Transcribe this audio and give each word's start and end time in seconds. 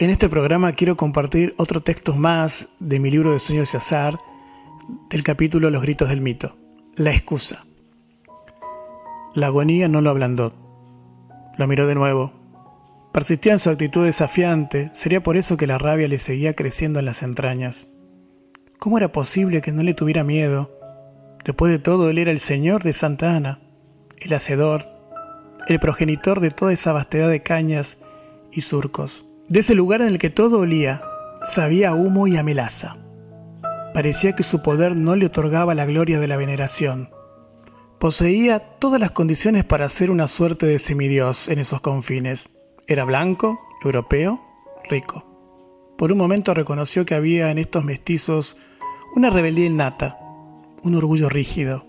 En 0.00 0.08
este 0.08 0.30
programa 0.30 0.72
quiero 0.72 0.96
compartir 0.96 1.54
otro 1.58 1.82
texto 1.82 2.14
más 2.14 2.70
de 2.78 2.98
mi 2.98 3.10
libro 3.10 3.32
de 3.32 3.38
sueños 3.38 3.74
y 3.74 3.76
azar, 3.76 4.18
del 5.10 5.22
capítulo 5.22 5.68
Los 5.68 5.82
gritos 5.82 6.08
del 6.08 6.22
mito, 6.22 6.56
la 6.96 7.10
excusa. 7.10 7.66
La 9.34 9.48
agonía 9.48 9.88
no 9.88 10.00
lo 10.00 10.08
ablandó. 10.08 10.54
Lo 11.58 11.66
miró 11.66 11.86
de 11.86 11.94
nuevo. 11.94 12.32
Persistía 13.12 13.52
en 13.52 13.58
su 13.58 13.68
actitud 13.68 14.06
desafiante, 14.06 14.88
sería 14.94 15.22
por 15.22 15.36
eso 15.36 15.58
que 15.58 15.66
la 15.66 15.76
rabia 15.76 16.08
le 16.08 16.16
seguía 16.16 16.54
creciendo 16.54 16.98
en 16.98 17.04
las 17.04 17.22
entrañas. 17.22 17.86
¿Cómo 18.78 18.96
era 18.96 19.12
posible 19.12 19.60
que 19.60 19.70
no 19.70 19.82
le 19.82 19.92
tuviera 19.92 20.24
miedo? 20.24 20.70
Después 21.44 21.70
de 21.70 21.78
todo, 21.78 22.08
él 22.08 22.16
era 22.16 22.30
el 22.30 22.40
señor 22.40 22.82
de 22.84 22.94
Santa 22.94 23.36
Ana, 23.36 23.60
el 24.16 24.32
hacedor, 24.32 24.88
el 25.68 25.78
progenitor 25.78 26.40
de 26.40 26.52
toda 26.52 26.72
esa 26.72 26.94
vastedad 26.94 27.28
de 27.28 27.42
cañas 27.42 27.98
y 28.50 28.62
surcos 28.62 29.26
de 29.50 29.60
ese 29.60 29.74
lugar 29.74 30.00
en 30.00 30.06
el 30.06 30.18
que 30.18 30.30
todo 30.30 30.60
olía, 30.60 31.02
sabía 31.42 31.92
humo 31.92 32.28
y 32.28 32.36
a 32.36 32.42
melaza. 32.44 32.96
Parecía 33.92 34.36
que 34.36 34.44
su 34.44 34.62
poder 34.62 34.94
no 34.94 35.16
le 35.16 35.26
otorgaba 35.26 35.74
la 35.74 35.86
gloria 35.86 36.20
de 36.20 36.28
la 36.28 36.36
veneración. 36.36 37.10
Poseía 37.98 38.60
todas 38.60 39.00
las 39.00 39.10
condiciones 39.10 39.64
para 39.64 39.88
ser 39.88 40.12
una 40.12 40.28
suerte 40.28 40.66
de 40.66 40.78
semidios 40.78 41.48
en 41.48 41.58
esos 41.58 41.80
confines. 41.80 42.50
Era 42.86 43.04
blanco, 43.04 43.58
europeo, 43.82 44.40
rico. 44.88 45.26
Por 45.98 46.12
un 46.12 46.18
momento 46.18 46.54
reconoció 46.54 47.04
que 47.04 47.16
había 47.16 47.50
en 47.50 47.58
estos 47.58 47.84
mestizos 47.84 48.56
una 49.16 49.30
rebeldía 49.30 49.66
innata, 49.66 50.16
un 50.84 50.94
orgullo 50.94 51.28
rígido. 51.28 51.86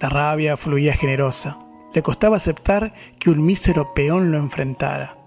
La 0.00 0.08
rabia 0.08 0.56
fluía 0.56 0.94
generosa. 0.94 1.60
Le 1.94 2.02
costaba 2.02 2.38
aceptar 2.38 2.92
que 3.20 3.30
un 3.30 3.46
mísero 3.46 3.94
peón 3.94 4.32
lo 4.32 4.38
enfrentara 4.38 5.23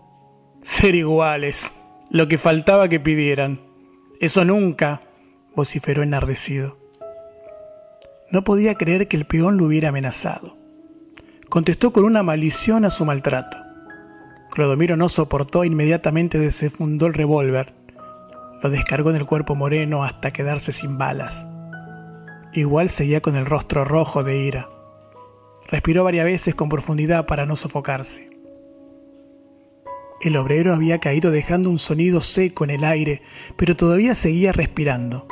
ser 0.68 0.96
iguales, 0.96 1.74
lo 2.10 2.28
que 2.28 2.38
faltaba 2.38 2.90
que 2.90 3.00
pidieran. 3.00 3.62
Eso 4.20 4.44
nunca, 4.44 5.02
vociferó 5.56 6.04
enardecido. 6.04 6.78
No 8.32 8.44
podía 8.44 8.76
creer 8.76 9.08
que 9.08 9.16
el 9.16 9.26
peón 9.26 9.56
lo 9.56 9.64
hubiera 9.64 9.90
amenazado. 9.90 10.58
Contestó 11.48 11.94
con 11.94 12.04
una 12.04 12.22
maldición 12.22 12.84
a 12.84 12.90
su 12.90 13.06
maltrato. 13.06 13.58
Clodomiro 14.52 14.98
no 14.98 15.08
soportó 15.08 15.64
e 15.64 15.68
inmediatamente 15.68 16.38
desenfundó 16.38 17.08
el 17.08 17.14
revólver. 17.14 17.74
Lo 18.62 18.70
descargó 18.70 19.10
en 19.12 19.16
el 19.16 19.26
cuerpo 19.26 19.56
moreno 19.56 20.04
hasta 20.04 20.34
quedarse 20.34 20.74
sin 20.74 20.98
balas. 20.98 21.48
Igual 22.52 22.90
seguía 22.90 23.22
con 23.22 23.38
el 23.38 23.46
rostro 23.46 23.86
rojo 23.86 24.22
de 24.22 24.38
ira. 24.38 24.68
Respiró 25.70 26.04
varias 26.04 26.26
veces 26.26 26.56
con 26.56 26.68
profundidad 26.68 27.26
para 27.26 27.46
no 27.46 27.56
sofocarse. 27.56 28.37
El 30.22 30.36
obrero 30.36 30.74
había 30.74 31.00
caído 31.00 31.30
dejando 31.30 31.70
un 31.70 31.78
sonido 31.78 32.22
seco 32.22 32.64
en 32.64 32.72
el 32.72 32.84
aire, 32.84 33.22
pero 33.56 33.76
todavía 33.76 34.16
seguía 34.16 34.52
respirando. 34.52 35.28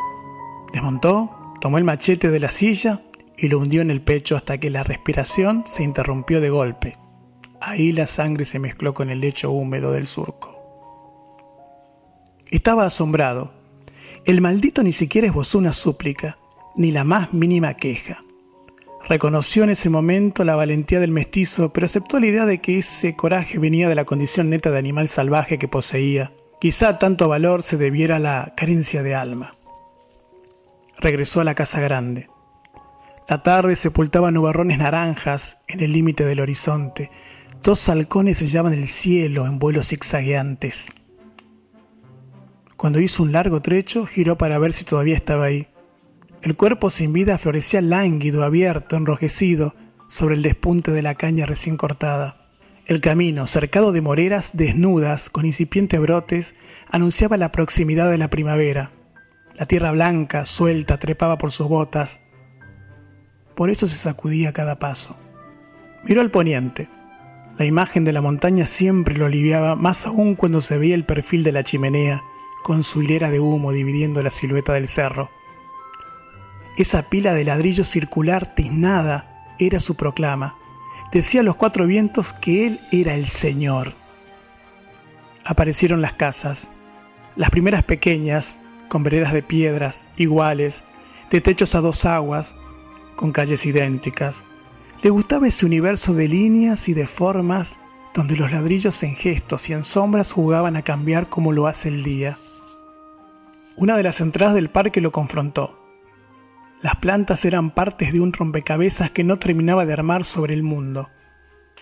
Desmontó, 0.74 1.56
tomó 1.60 1.78
el 1.78 1.84
machete 1.84 2.30
de 2.30 2.40
la 2.40 2.52
silla 2.52 3.02
y 3.38 3.48
lo 3.48 3.60
hundió 3.60 3.82
en 3.82 3.90
el 3.90 4.02
pecho 4.02 4.36
hasta 4.36 4.60
que 4.60 4.70
la 4.70 4.84
respiración 4.84 5.64
se 5.66 5.84
interrumpió 5.84 6.40
de 6.40 6.50
golpe. 6.50 6.98
Ahí 7.60 7.92
la 7.92 8.06
sangre 8.06 8.46
se 8.46 8.60
mezcló 8.60 8.94
con 8.94 9.10
el 9.10 9.22
lecho 9.22 9.52
húmedo 9.52 9.92
del 9.92 10.06
surco. 10.06 10.56
Estaba 12.52 12.86
asombrado. 12.86 13.52
El 14.24 14.42
maldito 14.42 14.84
ni 14.84 14.92
siquiera 14.92 15.28
esbozó 15.28 15.58
una 15.58 15.74
súplica, 15.74 16.38
ni 16.76 16.92
la 16.92 17.04
más 17.04 17.34
mínima 17.34 17.74
queja. 17.74 18.25
Reconoció 19.08 19.64
en 19.64 19.70
ese 19.70 19.92
momento 19.92 20.44
la 20.44 20.56
valentía 20.56 21.00
del 21.00 21.12
mestizo, 21.12 21.72
pero 21.72 21.86
aceptó 21.86 22.20
la 22.20 22.26
idea 22.26 22.46
de 22.46 22.60
que 22.60 22.80
ese 22.80 23.16
coraje 23.16 23.60
venía 23.60 23.88
de 23.88 23.94
la 23.94 24.06
condición 24.06 24.50
neta 24.50 24.72
de 24.72 24.80
animal 24.80 25.10
salvaje 25.10 25.60
que 25.60 25.68
poseía. 25.68 26.32
Quizá 26.60 26.98
tanto 26.98 27.28
valor 27.28 27.62
se 27.62 27.78
debiera 27.78 28.16
a 28.16 28.20
la 28.20 28.54
carencia 28.58 29.04
de 29.04 29.14
alma. 29.14 29.56
Regresó 30.98 31.42
a 31.42 31.44
la 31.44 31.54
casa 31.54 31.80
grande. 31.82 32.30
La 33.30 33.44
tarde 33.44 33.76
sepultaba 33.76 34.32
nubarrones 34.32 34.80
naranjas 34.80 35.58
en 35.68 35.82
el 35.82 35.94
límite 35.94 36.26
del 36.26 36.40
horizonte. 36.40 37.12
Dos 37.62 37.88
halcones 37.90 38.40
sellaban 38.40 38.74
el 38.74 38.88
cielo 38.88 39.46
en 39.46 39.60
vuelos 39.60 39.90
zigzagueantes. 39.90 40.92
Cuando 42.76 43.00
hizo 43.00 43.22
un 43.22 43.32
largo 43.32 43.62
trecho, 43.62 44.06
giró 44.08 44.38
para 44.38 44.58
ver 44.58 44.74
si 44.74 44.84
todavía 44.84 45.16
estaba 45.16 45.46
ahí. 45.46 45.68
El 46.46 46.56
cuerpo 46.56 46.92
sin 46.92 47.12
vida 47.12 47.40
florecía 47.40 47.82
lánguido, 47.82 48.44
abierto, 48.44 48.96
enrojecido, 48.98 49.74
sobre 50.08 50.36
el 50.36 50.44
despunte 50.44 50.92
de 50.92 51.02
la 51.02 51.16
caña 51.16 51.48
recién 51.48 51.76
cortada. 51.76 52.52
El 52.86 53.02
camino, 53.02 53.48
cercado 53.48 53.92
de 53.92 54.02
moreras 54.02 54.52
desnudas, 54.54 55.32
con 55.32 55.48
incipientes 55.48 56.00
brotes, 56.00 56.54
anunciaba 56.92 57.38
la 57.38 57.52
proximidad 57.52 58.12
de 58.12 58.20
la 58.20 58.30
primavera. 58.30 58.92
La 59.56 59.66
tierra 59.66 59.92
blanca, 59.92 60.46
suelta, 60.46 61.00
trepaba 61.00 61.40
por 61.40 61.50
sus 61.50 61.68
botas. 61.68 62.22
Por 63.56 63.72
eso 63.72 63.88
se 63.88 63.98
sacudía 63.98 64.54
cada 64.54 64.78
paso. 64.78 65.18
Miró 66.04 66.22
al 66.22 66.30
poniente. 66.30 66.90
La 67.58 67.66
imagen 67.66 68.04
de 68.04 68.14
la 68.14 68.22
montaña 68.22 68.68
siempre 68.68 69.18
lo 69.18 69.26
aliviaba, 69.26 69.76
más 69.76 70.06
aún 70.06 70.36
cuando 70.36 70.62
se 70.62 70.78
veía 70.78 70.94
el 70.94 71.06
perfil 71.06 71.42
de 71.42 71.54
la 71.54 71.64
chimenea, 71.64 72.22
con 72.64 72.84
su 72.84 73.02
hilera 73.02 73.32
de 73.32 73.40
humo 73.40 73.72
dividiendo 73.72 74.22
la 74.22 74.30
silueta 74.30 74.74
del 74.74 74.88
cerro. 74.90 75.32
Esa 76.78 77.04
pila 77.04 77.34
de 77.34 77.46
ladrillo 77.46 77.86
circular 77.86 78.54
tiznada 78.54 79.54
era 79.60 79.80
su 79.80 79.96
proclama. 79.96 80.56
Decía 81.12 81.40
a 81.40 81.44
los 81.44 81.56
cuatro 81.56 81.88
vientos 81.88 82.34
que 82.34 82.68
él 82.68 82.80
era 82.92 83.16
el 83.16 83.28
Señor. 83.28 83.94
Aparecieron 85.46 86.02
las 86.02 86.14
casas, 86.14 86.70
las 87.38 87.50
primeras 87.50 87.84
pequeñas, 87.84 88.60
con 88.90 89.04
veredas 89.04 89.32
de 89.32 89.42
piedras, 89.42 90.10
iguales, 90.18 90.84
de 91.32 91.40
techos 91.40 91.76
a 91.76 91.82
dos 91.82 92.04
aguas, 92.04 92.56
con 93.16 93.32
calles 93.32 93.66
idénticas. 93.66 94.44
Le 95.02 95.10
gustaba 95.10 95.48
ese 95.48 95.66
universo 95.66 96.14
de 96.14 96.28
líneas 96.28 96.90
y 96.90 96.94
de 96.94 97.08
formas 97.08 97.80
donde 98.14 98.36
los 98.36 98.52
ladrillos 98.52 99.02
en 99.04 99.16
gestos 99.16 99.70
y 99.70 99.74
en 99.74 99.86
sombras 99.86 100.34
jugaban 100.34 100.76
a 100.76 100.82
cambiar 100.82 101.30
como 101.30 101.54
lo 101.54 101.68
hace 101.68 101.88
el 101.88 102.04
día. 102.04 102.38
Una 103.78 103.96
de 103.96 104.04
las 104.04 104.20
entradas 104.20 104.56
del 104.56 104.70
parque 104.70 105.00
lo 105.00 105.12
confrontó. 105.12 105.85
Las 106.86 106.98
plantas 106.98 107.44
eran 107.46 107.72
partes 107.72 108.14
de 108.14 108.20
un 108.20 108.32
rompecabezas 108.32 109.10
que 109.10 109.24
no 109.24 109.40
terminaba 109.40 109.88
de 109.88 109.94
armar 109.94 110.24
sobre 110.24 110.54
el 110.54 110.62
mundo. 110.62 111.10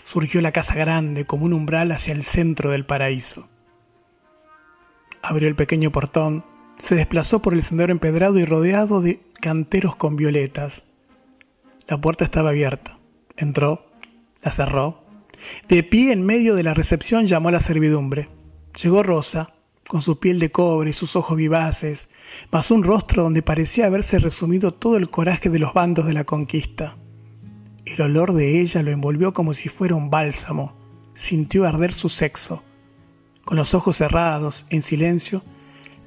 Surgió 0.06 0.40
la 0.40 0.54
casa 0.54 0.76
grande 0.76 1.26
como 1.26 1.44
un 1.44 1.52
umbral 1.52 1.92
hacia 1.92 2.14
el 2.14 2.24
centro 2.24 2.70
del 2.70 2.86
paraíso. 2.86 3.50
Abrió 5.22 5.50
el 5.50 5.58
pequeño 5.58 5.92
portón, 5.92 6.46
se 6.78 6.96
desplazó 6.96 7.42
por 7.42 7.54
el 7.54 7.64
sendero 7.64 7.92
empedrado 7.92 8.40
y 8.40 8.46
rodeado 8.46 9.02
de 9.02 9.20
canteros 9.42 9.98
con 9.98 10.16
violetas. 10.16 10.86
La 11.86 12.00
puerta 12.00 12.24
estaba 12.24 12.52
abierta. 12.52 12.98
Entró, 13.36 13.86
la 14.42 14.52
cerró. 14.52 15.04
De 15.68 15.84
pie 15.84 16.14
en 16.14 16.26
medio 16.26 16.56
de 16.56 16.64
la 16.64 16.74
recepción 16.74 17.26
llamó 17.26 17.50
a 17.50 17.52
la 17.52 17.60
servidumbre. 17.60 18.30
Llegó 18.82 19.04
Rosa, 19.04 19.54
con 19.88 20.02
su 20.02 20.20
piel 20.20 20.40
de 20.40 20.52
cobre 20.52 20.92
y 20.92 20.94
sus 20.94 21.16
ojos 21.16 21.38
vivaces, 21.38 22.10
pasó 22.50 22.76
un 22.76 22.84
rostro 22.84 23.24
donde 23.24 23.42
parecía 23.42 23.86
haberse 23.86 24.20
resumido 24.20 24.74
todo 24.74 24.98
el 24.98 25.10
coraje 25.10 25.50
de 25.50 25.60
los 25.60 25.74
bandos 25.74 26.06
de 26.06 26.14
la 26.14 26.24
conquista. 26.24 26.98
El 27.86 28.02
olor 28.02 28.34
de 28.34 28.62
ella 28.62 28.82
lo 28.82 28.92
envolvió 28.92 29.34
como 29.34 29.54
si 29.54 29.70
fuera 29.70 29.96
un 29.96 30.10
bálsamo. 30.10 30.74
Sintió 31.14 31.68
arder 31.68 31.94
su 31.94 32.10
sexo. 32.10 32.64
Con 33.44 33.58
los 33.58 33.74
ojos 33.74 33.98
cerrados, 33.98 34.66
en 34.70 34.82
silencio, 34.82 35.44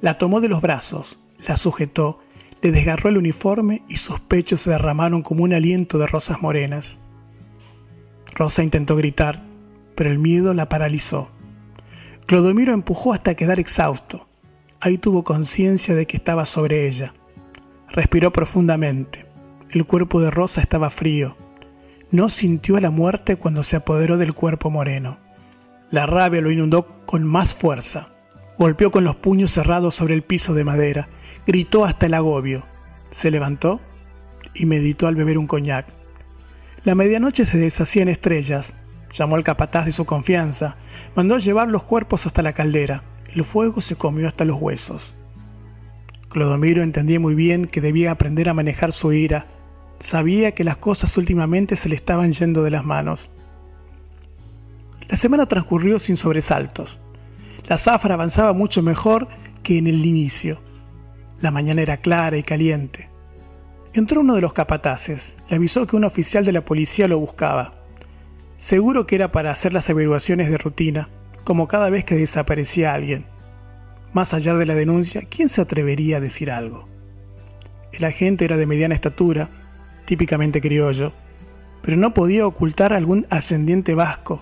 la 0.01 0.17
tomó 0.17 0.41
de 0.41 0.49
los 0.49 0.61
brazos, 0.61 1.19
la 1.47 1.55
sujetó, 1.55 2.19
le 2.61 2.71
desgarró 2.71 3.09
el 3.09 3.17
uniforme 3.17 3.83
y 3.87 3.97
sus 3.97 4.19
pechos 4.19 4.61
se 4.61 4.71
derramaron 4.71 5.21
como 5.21 5.43
un 5.43 5.53
aliento 5.53 5.99
de 5.99 6.07
rosas 6.07 6.41
morenas. 6.41 6.97
Rosa 8.33 8.63
intentó 8.63 8.95
gritar, 8.95 9.43
pero 9.95 10.09
el 10.09 10.17
miedo 10.19 10.53
la 10.53 10.67
paralizó. 10.67 11.29
Clodomiro 12.27 12.73
empujó 12.73 13.13
hasta 13.13 13.35
quedar 13.35 13.57
exhausto. 13.57 14.27
Ahí 14.81 14.97
tuvo 14.97 15.23
conciencia 15.23 15.95
de 15.95 16.05
que 16.05 16.17
estaba 16.17 16.45
sobre 16.45 16.85
ella. 16.85 17.13
Respiró 17.87 18.33
profundamente. 18.33 19.25
El 19.69 19.85
cuerpo 19.85 20.19
de 20.19 20.29
Rosa 20.29 20.59
estaba 20.59 20.89
frío. 20.89 21.37
No 22.11 22.27
sintió 22.27 22.81
la 22.81 22.91
muerte 22.91 23.37
cuando 23.37 23.63
se 23.63 23.77
apoderó 23.77 24.17
del 24.17 24.33
cuerpo 24.33 24.69
moreno. 24.69 25.19
La 25.89 26.05
rabia 26.05 26.41
lo 26.41 26.51
inundó 26.51 27.05
con 27.05 27.23
más 27.23 27.55
fuerza. 27.55 28.09
Golpeó 28.59 28.91
con 28.91 29.05
los 29.05 29.15
puños 29.15 29.51
cerrados 29.51 29.95
sobre 29.95 30.13
el 30.13 30.23
piso 30.23 30.53
de 30.53 30.65
madera. 30.65 31.07
Gritó 31.45 31.85
hasta 31.85 32.07
el 32.07 32.13
agobio. 32.13 32.65
Se 33.09 33.31
levantó 33.31 33.79
y 34.53 34.65
meditó 34.65 35.07
al 35.07 35.15
beber 35.15 35.37
un 35.37 35.47
coñac. 35.47 35.87
La 36.83 36.93
medianoche 36.93 37.45
se 37.45 37.57
deshacía 37.57 38.01
en 38.01 38.09
estrellas. 38.09 38.75
Llamó 39.17 39.35
al 39.35 39.43
capataz 39.43 39.85
de 39.85 39.91
su 39.91 40.05
confianza. 40.05 40.75
Mandó 41.15 41.39
llevar 41.39 41.69
los 41.69 41.83
cuerpos 41.83 42.27
hasta 42.27 42.43
la 42.43 42.53
caldera. 42.53 43.01
El 43.33 43.43
fuego 43.45 43.81
se 43.81 43.95
comió 43.95 44.27
hasta 44.27 44.45
los 44.45 44.61
huesos. 44.61 45.15
Clodomiro 46.29 46.83
entendía 46.83 47.19
muy 47.19 47.33
bien 47.33 47.65
que 47.65 47.81
debía 47.81 48.11
aprender 48.11 48.47
a 48.47 48.53
manejar 48.53 48.91
su 48.91 49.13
ira. 49.13 49.47
Sabía 49.99 50.53
que 50.53 50.63
las 50.63 50.77
cosas 50.77 51.17
últimamente 51.17 51.75
se 51.75 51.89
le 51.89 51.95
estaban 51.95 52.31
yendo 52.31 52.61
de 52.61 52.69
las 52.69 52.85
manos. 52.85 53.31
La 55.09 55.17
semana 55.17 55.47
transcurrió 55.47 55.97
sin 55.97 56.15
sobresaltos. 56.15 56.99
La 57.67 57.77
zafra 57.77 58.13
avanzaba 58.13 58.53
mucho 58.53 58.83
mejor 58.83 59.27
que 59.63 59.79
en 59.79 59.87
el 59.87 60.05
inicio. 60.05 60.61
La 61.41 61.49
mañana 61.49 61.81
era 61.81 61.97
clara 61.97 62.37
y 62.37 62.43
caliente. 62.43 63.09
Entró 63.93 64.21
uno 64.21 64.35
de 64.35 64.41
los 64.41 64.53
capataces, 64.53 65.35
le 65.49 65.55
avisó 65.55 65.87
que 65.87 65.95
un 65.95 66.03
oficial 66.03 66.45
de 66.45 66.51
la 66.51 66.63
policía 66.63 67.07
lo 67.07 67.17
buscaba. 67.17 67.76
Seguro 68.57 69.05
que 69.05 69.15
era 69.15 69.31
para 69.31 69.51
hacer 69.51 69.71
las 69.71 69.87
averiguaciones 69.89 70.49
de 70.49 70.57
rutina, 70.57 71.09
como 71.43 71.67
cada 71.67 71.91
vez 71.91 72.03
que 72.03 72.15
desaparecía 72.15 72.93
alguien. 72.93 73.25
Más 74.13 74.33
allá 74.33 74.55
de 74.55 74.65
la 74.65 74.73
denuncia, 74.73 75.21
¿quién 75.29 75.47
se 75.47 75.61
atrevería 75.61 76.17
a 76.17 76.21
decir 76.21 76.49
algo? 76.49 76.89
El 77.93 78.03
agente 78.03 78.45
era 78.45 78.57
de 78.57 78.65
mediana 78.65 78.95
estatura, 78.95 79.49
típicamente 80.05 80.59
criollo, 80.59 81.13
pero 81.83 81.97
no 81.97 82.15
podía 82.15 82.47
ocultar 82.47 82.93
algún 82.93 83.27
ascendiente 83.29 83.93
vasco, 83.93 84.41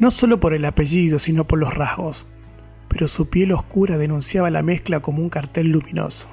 no 0.00 0.10
solo 0.10 0.40
por 0.40 0.54
el 0.54 0.64
apellido, 0.64 1.20
sino 1.20 1.44
por 1.44 1.60
los 1.60 1.72
rasgos. 1.72 2.26
Pero 2.88 3.06
su 3.06 3.30
piel 3.30 3.52
oscura 3.52 3.96
denunciaba 3.96 4.50
la 4.50 4.62
mezcla 4.62 5.00
como 5.00 5.22
un 5.22 5.28
cartel 5.28 5.68
luminoso. 5.68 6.26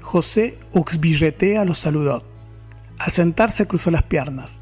José 0.00 0.58
Uxbirretea 0.72 1.64
lo 1.64 1.74
saludó. 1.74 2.24
Al 2.98 3.12
sentarse 3.12 3.68
cruzó 3.68 3.92
las 3.92 4.02
piernas. 4.02 4.58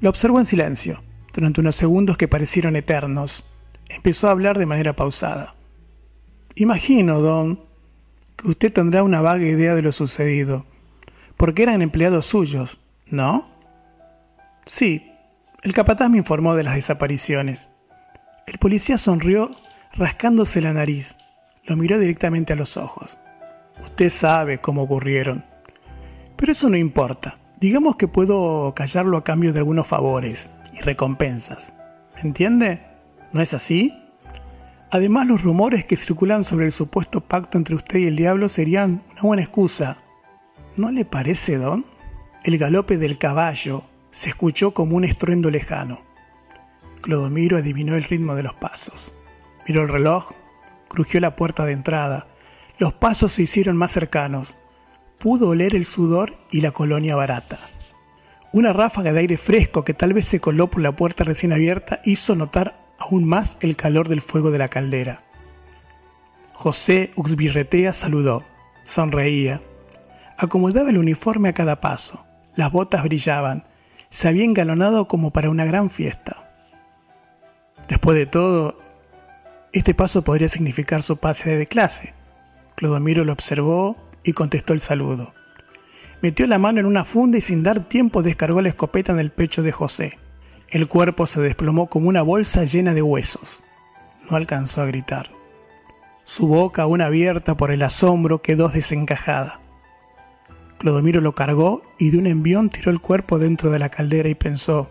Lo 0.00 0.10
observó 0.10 0.40
en 0.40 0.46
silencio, 0.46 1.02
durante 1.36 1.60
unos 1.60 1.76
segundos 1.76 2.16
que 2.16 2.28
parecieron 2.28 2.76
eternos. 2.76 3.44
Empezó 3.90 4.26
a 4.26 4.30
hablar 4.30 4.58
de 4.58 4.64
manera 4.64 4.96
pausada. 4.96 5.54
Imagino, 6.54 7.20
don, 7.20 7.60
que 8.36 8.48
usted 8.48 8.72
tendrá 8.72 9.02
una 9.02 9.20
vaga 9.20 9.44
idea 9.44 9.74
de 9.74 9.82
lo 9.82 9.92
sucedido, 9.92 10.64
porque 11.36 11.62
eran 11.62 11.82
empleados 11.82 12.24
suyos, 12.24 12.80
¿no? 13.10 13.48
Sí, 14.64 15.12
el 15.62 15.74
capataz 15.74 16.08
me 16.08 16.16
informó 16.16 16.54
de 16.54 16.62
las 16.62 16.74
desapariciones. 16.74 17.68
El 18.46 18.58
policía 18.58 18.96
sonrió 18.96 19.54
rascándose 19.92 20.62
la 20.62 20.72
nariz. 20.72 21.18
Lo 21.64 21.76
miró 21.76 21.98
directamente 21.98 22.54
a 22.54 22.56
los 22.56 22.78
ojos. 22.78 23.18
Usted 23.82 24.08
sabe 24.08 24.58
cómo 24.58 24.84
ocurrieron. 24.84 25.44
Pero 26.36 26.52
eso 26.52 26.70
no 26.70 26.78
importa. 26.78 27.38
Digamos 27.60 27.96
que 27.96 28.08
puedo 28.08 28.72
callarlo 28.74 29.18
a 29.18 29.24
cambio 29.24 29.52
de 29.52 29.58
algunos 29.58 29.86
favores 29.86 30.50
y 30.76 30.82
recompensas. 30.82 31.74
¿Me 32.16 32.22
entiende? 32.22 32.82
¿No 33.32 33.42
es 33.42 33.54
así? 33.54 33.94
Además, 34.90 35.26
los 35.26 35.42
rumores 35.42 35.84
que 35.84 35.96
circulan 35.96 36.44
sobre 36.44 36.66
el 36.66 36.72
supuesto 36.72 37.20
pacto 37.20 37.58
entre 37.58 37.74
usted 37.74 37.98
y 37.98 38.06
el 38.06 38.16
diablo 38.16 38.48
serían 38.48 39.02
una 39.12 39.22
buena 39.22 39.42
excusa. 39.42 39.98
¿No 40.76 40.90
le 40.90 41.04
parece, 41.04 41.56
Don? 41.56 41.84
El 42.44 42.58
galope 42.58 42.96
del 42.96 43.18
caballo 43.18 43.84
se 44.10 44.30
escuchó 44.30 44.72
como 44.72 44.96
un 44.96 45.04
estruendo 45.04 45.50
lejano. 45.50 46.00
Clodomiro 47.02 47.56
adivinó 47.56 47.96
el 47.96 48.04
ritmo 48.04 48.34
de 48.34 48.44
los 48.44 48.54
pasos. 48.54 49.12
Miró 49.66 49.82
el 49.82 49.88
reloj, 49.88 50.32
crujió 50.88 51.20
la 51.20 51.36
puerta 51.36 51.64
de 51.64 51.72
entrada. 51.72 52.28
Los 52.78 52.92
pasos 52.92 53.32
se 53.32 53.42
hicieron 53.42 53.76
más 53.76 53.90
cercanos. 53.90 54.56
Pudo 55.18 55.48
oler 55.48 55.74
el 55.74 55.84
sudor 55.84 56.34
y 56.50 56.60
la 56.60 56.70
colonia 56.70 57.16
barata. 57.16 57.58
Una 58.56 58.72
ráfaga 58.72 59.12
de 59.12 59.18
aire 59.20 59.36
fresco 59.36 59.84
que 59.84 59.92
tal 59.92 60.14
vez 60.14 60.24
se 60.24 60.40
coló 60.40 60.68
por 60.70 60.80
la 60.80 60.92
puerta 60.92 61.24
recién 61.24 61.52
abierta 61.52 62.00
hizo 62.06 62.34
notar 62.34 62.74
aún 62.98 63.26
más 63.26 63.58
el 63.60 63.76
calor 63.76 64.08
del 64.08 64.22
fuego 64.22 64.50
de 64.50 64.56
la 64.56 64.68
caldera. 64.68 65.18
José 66.54 67.10
Uxbirretea 67.16 67.92
saludó, 67.92 68.44
sonreía, 68.86 69.60
acomodaba 70.38 70.88
el 70.88 70.96
uniforme 70.96 71.50
a 71.50 71.52
cada 71.52 71.82
paso, 71.82 72.24
las 72.54 72.72
botas 72.72 73.02
brillaban, 73.02 73.64
se 74.08 74.26
había 74.26 74.44
engalonado 74.44 75.06
como 75.06 75.32
para 75.32 75.50
una 75.50 75.66
gran 75.66 75.90
fiesta. 75.90 76.50
Después 77.88 78.16
de 78.16 78.24
todo, 78.24 78.78
este 79.74 79.92
paso 79.92 80.22
podría 80.22 80.48
significar 80.48 81.02
su 81.02 81.18
pase 81.18 81.58
de 81.58 81.66
clase. 81.66 82.14
Clodomiro 82.74 83.22
lo 83.22 83.34
observó 83.34 83.98
y 84.24 84.32
contestó 84.32 84.72
el 84.72 84.80
saludo. 84.80 85.35
Metió 86.22 86.46
la 86.46 86.58
mano 86.58 86.80
en 86.80 86.86
una 86.86 87.04
funda 87.04 87.38
y 87.38 87.40
sin 87.40 87.62
dar 87.62 87.80
tiempo 87.88 88.22
descargó 88.22 88.62
la 88.62 88.70
escopeta 88.70 89.12
en 89.12 89.18
el 89.18 89.30
pecho 89.30 89.62
de 89.62 89.72
José. 89.72 90.18
El 90.68 90.88
cuerpo 90.88 91.26
se 91.26 91.40
desplomó 91.40 91.88
como 91.88 92.08
una 92.08 92.22
bolsa 92.22 92.64
llena 92.64 92.94
de 92.94 93.02
huesos. 93.02 93.62
No 94.28 94.36
alcanzó 94.36 94.82
a 94.82 94.86
gritar. 94.86 95.30
Su 96.24 96.48
boca, 96.48 96.82
aún 96.82 97.02
abierta 97.02 97.56
por 97.56 97.70
el 97.70 97.82
asombro, 97.82 98.42
quedó 98.42 98.68
desencajada. 98.68 99.60
Clodomiro 100.78 101.20
lo 101.20 101.34
cargó 101.34 101.82
y 101.98 102.10
de 102.10 102.18
un 102.18 102.26
envión 102.26 102.68
tiró 102.68 102.90
el 102.90 103.00
cuerpo 103.00 103.38
dentro 103.38 103.70
de 103.70 103.78
la 103.78 103.90
caldera 103.90 104.28
y 104.28 104.34
pensó, 104.34 104.90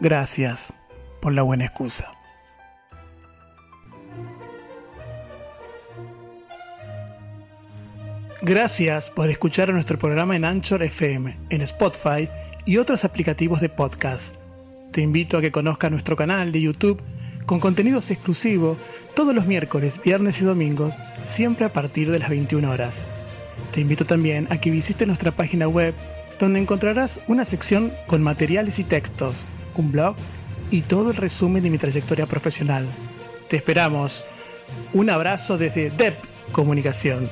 gracias 0.00 0.74
por 1.20 1.32
la 1.32 1.42
buena 1.42 1.64
excusa. 1.64 2.13
Gracias 8.46 9.08
por 9.08 9.30
escuchar 9.30 9.72
nuestro 9.72 9.98
programa 9.98 10.36
en 10.36 10.44
Anchor 10.44 10.82
FM, 10.82 11.34
en 11.48 11.62
Spotify 11.62 12.28
y 12.66 12.76
otros 12.76 13.06
aplicativos 13.06 13.62
de 13.62 13.70
podcast. 13.70 14.36
Te 14.92 15.00
invito 15.00 15.38
a 15.38 15.40
que 15.40 15.50
conozcas 15.50 15.90
nuestro 15.90 16.14
canal 16.14 16.52
de 16.52 16.60
YouTube 16.60 17.00
con 17.46 17.58
contenidos 17.58 18.10
exclusivos 18.10 18.76
todos 19.14 19.34
los 19.34 19.46
miércoles, 19.46 19.98
viernes 20.04 20.42
y 20.42 20.44
domingos, 20.44 20.94
siempre 21.24 21.64
a 21.64 21.72
partir 21.72 22.10
de 22.10 22.18
las 22.18 22.28
21 22.28 22.70
horas. 22.70 23.06
Te 23.72 23.80
invito 23.80 24.04
también 24.04 24.46
a 24.50 24.60
que 24.60 24.70
visites 24.70 25.08
nuestra 25.08 25.34
página 25.34 25.66
web 25.66 25.94
donde 26.38 26.60
encontrarás 26.60 27.22
una 27.28 27.46
sección 27.46 27.94
con 28.06 28.22
materiales 28.22 28.78
y 28.78 28.84
textos, 28.84 29.46
un 29.74 29.90
blog 29.90 30.16
y 30.70 30.82
todo 30.82 31.12
el 31.12 31.16
resumen 31.16 31.62
de 31.62 31.70
mi 31.70 31.78
trayectoria 31.78 32.26
profesional. 32.26 32.86
Te 33.48 33.56
esperamos. 33.56 34.22
Un 34.92 35.08
abrazo 35.08 35.56
desde 35.56 35.88
DEP 35.88 36.16
Comunicación. 36.52 37.30